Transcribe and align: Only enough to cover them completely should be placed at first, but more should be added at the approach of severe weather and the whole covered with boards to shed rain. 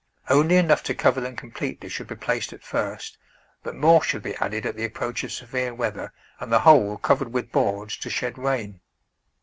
Only 0.31 0.55
enough 0.55 0.81
to 0.85 0.95
cover 0.95 1.21
them 1.21 1.35
completely 1.35 1.87
should 1.87 2.07
be 2.07 2.15
placed 2.15 2.53
at 2.53 2.63
first, 2.63 3.19
but 3.61 3.75
more 3.75 4.01
should 4.01 4.23
be 4.23 4.33
added 4.37 4.65
at 4.65 4.75
the 4.75 4.83
approach 4.83 5.23
of 5.23 5.31
severe 5.31 5.75
weather 5.75 6.11
and 6.39 6.51
the 6.51 6.61
whole 6.61 6.97
covered 6.97 7.31
with 7.31 7.51
boards 7.51 7.97
to 7.97 8.09
shed 8.09 8.39
rain. 8.39 8.79